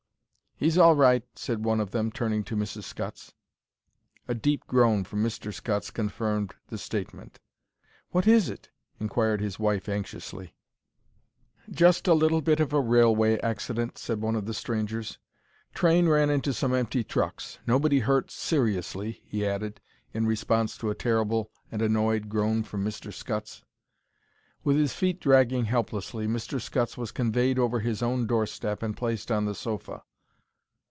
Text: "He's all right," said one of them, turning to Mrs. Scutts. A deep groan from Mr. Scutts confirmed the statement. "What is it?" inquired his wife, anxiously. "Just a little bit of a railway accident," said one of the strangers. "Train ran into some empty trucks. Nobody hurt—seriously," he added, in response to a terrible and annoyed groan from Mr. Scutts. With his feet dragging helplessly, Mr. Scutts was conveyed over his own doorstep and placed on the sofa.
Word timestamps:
"He's 0.63 0.77
all 0.77 0.95
right," 0.95 1.23
said 1.33 1.65
one 1.65 1.79
of 1.79 1.89
them, 1.89 2.11
turning 2.11 2.43
to 2.43 2.55
Mrs. 2.55 2.83
Scutts. 2.83 3.33
A 4.27 4.35
deep 4.35 4.67
groan 4.67 5.03
from 5.03 5.23
Mr. 5.23 5.51
Scutts 5.51 5.89
confirmed 5.89 6.53
the 6.67 6.77
statement. 6.77 7.39
"What 8.11 8.27
is 8.27 8.47
it?" 8.47 8.69
inquired 8.99 9.41
his 9.41 9.57
wife, 9.57 9.89
anxiously. 9.89 10.53
"Just 11.71 12.07
a 12.07 12.13
little 12.13 12.43
bit 12.43 12.59
of 12.59 12.73
a 12.73 12.79
railway 12.79 13.39
accident," 13.39 13.97
said 13.97 14.21
one 14.21 14.35
of 14.35 14.45
the 14.45 14.53
strangers. 14.53 15.17
"Train 15.73 16.07
ran 16.07 16.29
into 16.29 16.53
some 16.53 16.75
empty 16.75 17.03
trucks. 17.03 17.57
Nobody 17.65 17.97
hurt—seriously," 18.01 19.19
he 19.25 19.43
added, 19.43 19.81
in 20.13 20.27
response 20.27 20.77
to 20.77 20.91
a 20.91 20.93
terrible 20.95 21.49
and 21.71 21.81
annoyed 21.81 22.29
groan 22.29 22.61
from 22.61 22.85
Mr. 22.85 23.11
Scutts. 23.11 23.63
With 24.63 24.77
his 24.77 24.93
feet 24.93 25.19
dragging 25.19 25.65
helplessly, 25.65 26.27
Mr. 26.27 26.61
Scutts 26.61 26.99
was 26.99 27.11
conveyed 27.11 27.57
over 27.57 27.79
his 27.79 28.03
own 28.03 28.27
doorstep 28.27 28.83
and 28.83 28.95
placed 28.95 29.31
on 29.31 29.45
the 29.45 29.55
sofa. 29.55 30.03